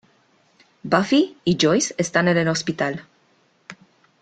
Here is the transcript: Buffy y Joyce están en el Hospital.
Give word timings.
Buffy 0.83 1.37
y 1.45 1.59
Joyce 1.61 1.93
están 1.99 2.27
en 2.27 2.37
el 2.39 2.47
Hospital. 2.47 3.03